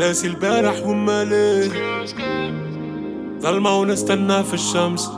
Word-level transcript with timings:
ناسي 0.00 0.26
البارح 0.26 0.86
وما 0.86 1.24
ليه 1.24 1.70
ظلمة 3.42 3.78
ونستنى 3.80 4.44
في 4.44 4.54
الشمس 4.54 5.10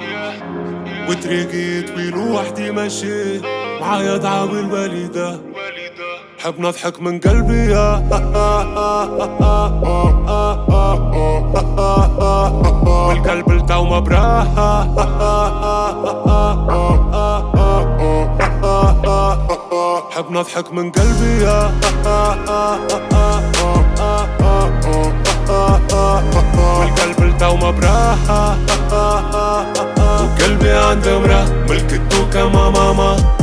وطريقي 1.08 1.82
طويل 1.82 2.16
وحدي 2.16 2.70
ماشي 2.70 3.38
معايا 3.80 4.16
دعاوي 4.16 4.60
الوالدة 4.60 5.40
حب 6.38 6.60
نضحك 6.60 7.00
من 7.02 7.20
قلبي 7.20 7.70
يا 7.72 8.02
والقلب 13.08 13.50
التو 13.50 13.84
مبراه 13.84 14.42
حب 20.10 20.30
نضحك 20.30 20.72
من 20.72 20.90
قلبي 20.90 21.44
يا 21.44 21.70
والقلب 26.78 27.22
التو 27.22 27.56
مبراه 27.56 28.56
وقلبي 29.98 30.70
عند 30.70 31.06
امرأة 31.06 31.46
ملكته 31.68 32.30
كما 32.32 32.70
ماما. 32.70 33.41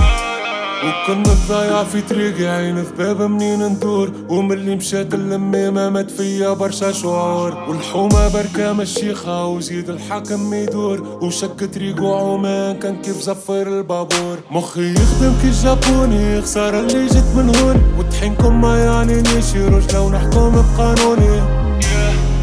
وكنا 0.79 1.35
ضايع 1.49 1.83
في 1.83 2.01
طريقي 2.01 2.45
عين 2.45 2.77
ذباب 2.77 3.21
منين 3.21 3.63
ندور؟ 3.67 4.11
وملي 4.29 4.75
مشات 4.75 5.13
اللمامة 5.13 5.89
مات 5.89 6.11
فيا 6.11 6.53
برشا 6.53 6.91
شعور. 6.91 7.57
والحومة 7.67 8.33
بركة 8.33 8.73
مشيخة 8.73 9.45
وزيد 9.45 9.89
الحاكم 9.89 10.53
يدور. 10.53 11.01
وشك 11.21 11.63
طريقه 11.73 12.33
عمان 12.33 12.79
كان 12.79 13.01
كيف 13.01 13.21
زفر 13.21 13.67
البابور. 13.67 14.37
مخي 14.51 14.93
يخدم 14.93 15.33
كي 15.41 15.49
جابوني 15.49 16.41
خسارة 16.41 16.79
اللي 16.79 17.05
جت 17.07 17.35
من 17.35 17.55
هون. 17.55 17.81
وطحينكم 17.99 18.61
ما 18.61 18.83
يعني 18.83 19.21
نيشي 19.21 19.65
رجلة 19.65 20.01
ونحكم 20.01 20.51
بقانوني. 20.51 21.58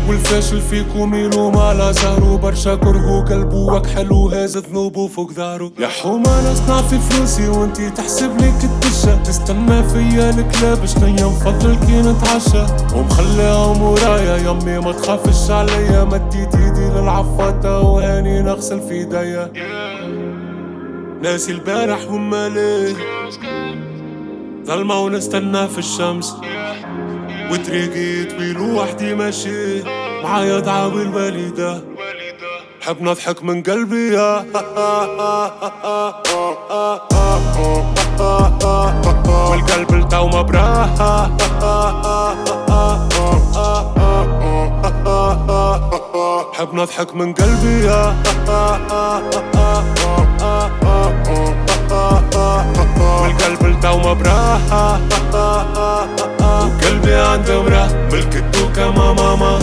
والفاشل 0.09 0.61
فيكم 0.61 1.15
يلوم 1.15 1.57
على 1.57 1.93
زهرو 1.93 2.37
برشا 2.37 2.75
كرهو 2.75 3.25
قلبو 3.25 3.77
وكحل 3.77 4.13
وهاز 4.13 4.57
ذنوبو 4.59 5.09
فوق 5.09 5.33
ظهرو 5.33 5.73
يا 5.79 5.89
حومة 5.89 6.53
نصنع 6.53 6.83
في 6.83 6.99
فلوسي 6.99 7.49
وأنتي 7.49 7.91
تحسب 7.91 8.41
لي 8.41 8.53
كدشة. 8.63 9.23
تستنى 9.23 9.83
فيا 9.89 10.31
الكلاب 10.31 10.87
شنيا 10.87 11.27
نفضل 11.27 11.77
كي 11.87 12.03
نتعشى. 12.03 12.67
ومخليها 12.95 13.73
مورايا 13.73 14.37
يمي 14.37 14.79
ما 14.79 14.93
تخافش 14.93 15.51
عليا. 15.51 16.05
مديت 16.05 16.55
ايدي 16.55 16.89
للعفاطة 16.89 17.81
وهاني 17.81 18.43
نغسل 18.43 18.81
في 18.81 18.93
ايديا 18.95 19.53
ناسي 21.23 21.53
البارح 21.53 22.11
وما 22.11 22.49
ليه 22.49 22.97
ظلمة 24.67 25.01
ونستنى 25.01 25.69
في 25.69 25.79
الشمس. 25.79 26.37
وطريقي 27.51 28.25
طويل 28.25 28.61
وحدي 28.61 29.15
ماشي. 29.15 29.83
معايا 30.23 30.61
دعاوي 30.61 31.03
الوالدة. 31.03 31.83
حب 32.81 33.03
نضحك 33.03 33.45
من 33.45 33.63
قلبي. 33.63 34.13
يا 34.15 34.37
والقلب 39.51 39.95
التو 39.95 40.27
مبراه. 40.27 41.31
حب 46.55 46.75
نضحك 46.75 47.15
من 47.15 47.33
قلبي. 47.35 47.87
يا 47.87 48.17
والقلب 53.23 53.67
التو 53.67 53.99
مبراه. 53.99 55.01
وقلبي 56.87 57.15
عند 57.15 57.51
امرأة 57.51 58.09
ملكته 58.13 58.73
كما 58.77 59.13
ماما. 59.13 59.59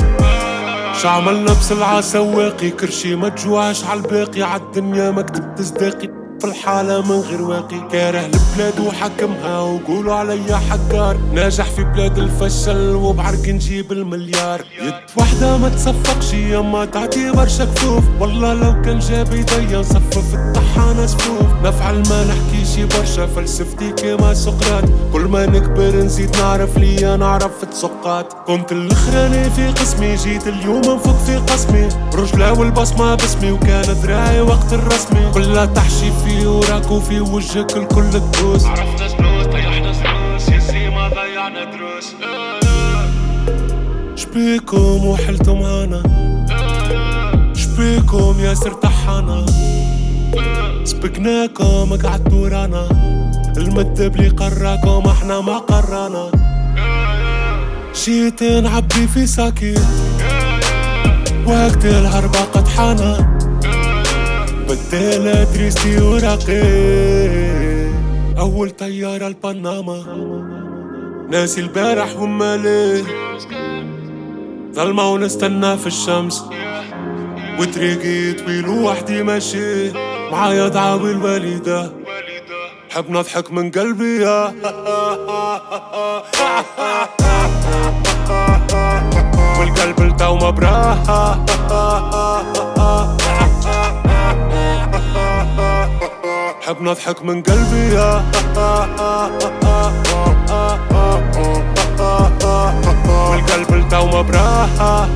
شعملنا 1.02 1.52
بسلعة 1.54 2.02
سواقي؟ 2.02 2.70
كرشي 2.70 3.16
ما 3.16 3.30
تجوعش 3.30 3.84
عالباقي 3.84 4.42
عالدنيا 4.42 5.12
مكتب 5.12 5.56
تصداقي 5.56 6.10
في 6.44 6.50
الحالة 6.50 7.02
من 7.02 7.20
غير 7.20 7.42
واقي. 7.42 7.88
كاره 7.92 8.20
البلاد 8.20 8.80
وحكمها 8.80 9.60
وقولوا 9.60 10.14
عليا 10.14 10.56
حكار 10.56 11.18
ناجح 11.34 11.66
في 11.66 11.84
بلاد 11.84 12.18
الفشل 12.18 12.96
وبعرق 12.96 13.48
نجيب 13.48 13.92
المليار. 13.92 14.62
يد 14.82 14.94
وحدة 15.18 15.58
ما 15.58 15.70
تصفقش 15.70 16.34
يما 16.34 16.86
تعطي 16.86 17.32
برشا 17.32 17.66
كفوف. 17.66 18.04
والله 18.20 18.54
لو 18.54 18.82
كان 18.82 19.00
جاب 19.00 19.34
إيديا 19.34 19.80
نصفف 19.80 20.36
الطحانة 20.36 21.06
صفوف 21.06 21.54
نفعل 21.64 21.96
ما 21.96 22.26
نحكيش 22.26 22.80
برشا 22.98 23.26
فلسفتي 23.26 23.92
كيما 23.92 24.34
سقراط. 24.34 24.84
كل 25.14 25.22
ما 25.22 25.46
نكبر 25.46 25.96
نزيد 25.96 26.38
نعرف 26.38 26.78
ليا 26.78 27.18
نعرف 27.18 27.66
تسقات 27.66 28.34
كنت 28.48 28.72
الأخراني 28.72 29.50
في 29.50 29.68
قسمي 29.68 30.16
جيت 30.16 30.48
اليوم 30.48 30.82
نفك 30.82 31.16
في 31.26 31.36
قسمي. 31.36 31.90
رجلة 32.16 32.60
والبصمة 32.60 33.16
باسمي 33.16 33.52
وكان 33.52 33.82
ذراعي 33.82 34.42
وقت 34.42 34.74
الرسمي. 34.74 35.32
كلها 35.34 35.66
تحشي 35.66 36.12
في 36.26 36.46
وراك 36.46 36.92
وفي 36.92 37.20
وجهك 37.20 37.78
الكل 37.78 38.10
تدوس. 38.12 38.66
عرفنا 38.66 39.08
سنوس 39.08 39.46
طيحنا 39.46 39.94
سنوس 39.94 40.50
يا 40.50 40.60
سي 40.60 40.90
ما 40.90 41.08
ضيعنا 41.10 41.64
دروس. 41.64 42.14
شبيكم 44.16 45.06
وحلتوا 45.06 45.56
معانا 45.56 46.04
شبيكم 47.54 48.36
يا 48.40 48.54
سر 48.54 48.74
طحانا 48.74 49.46
سبقناكم 50.84 51.98
قعدتوا 52.04 52.50
رانا 52.50 52.88
المد 53.58 54.02
بلي 54.02 54.30
قراكم 54.30 55.08
إحنا 55.10 55.42
ما 55.42 55.58
قرانا. 55.58 56.32
جيت 58.06 58.44
نعبي 58.44 59.08
في 59.08 59.28
ساكي 59.28 59.76
وقت 61.48 61.86
الهربة 61.86 62.40
قد 62.40 62.68
حانا 62.68 63.38
بدينا 64.70 65.44
دريستي 65.44 66.02
وراقي. 66.02 66.64
أول 68.40 68.70
طيارة 68.70 69.28
لبنما 69.28 70.04
ناسي 71.30 71.62
البارح 71.62 72.20
وما 72.20 72.58
ليه 72.58 73.04
ظلمة 74.76 75.14
ونستنى 75.14 75.78
في 75.78 75.88
الشمس. 75.88 76.44
وطريقي 77.60 78.34
طويل 78.34 78.68
وحدي 78.70 79.24
ماشي. 79.24 79.92
معايا 80.32 80.68
دعاوي 80.68 81.12
الوالدة. 81.12 81.92
حب 82.90 83.10
نضحك 83.10 83.52
من 83.52 83.72
قلبي. 83.72 84.22
يا 84.22 84.54
مبراه 90.44 91.38
حب 96.62 96.82
نضحك 96.82 97.24
من 97.26 97.42
قلبي 97.42 97.96
يا. 97.96 98.24
والقلب 103.32 103.74
التو 103.74 104.06
مبراه 104.06 105.08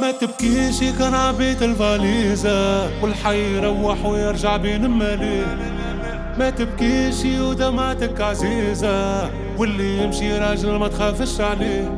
ما 0.01 0.11
تبكيش 0.11 0.81
كان 0.99 1.15
عبيت 1.15 1.63
الفاليزة 1.63 2.85
والحي 3.03 3.57
يروح 3.57 4.05
ويرجع 4.05 4.57
بين 4.57 4.87
مالي 4.89 5.45
ما 6.39 6.51
تبكيش 6.51 7.25
ودمعتك 7.41 8.21
عزيزة 8.21 9.31
واللي 9.59 10.03
يمشي 10.05 10.39
راجل 10.39 10.77
ما 10.79 10.89
تخافش 10.89 11.41
عليه. 11.41 11.97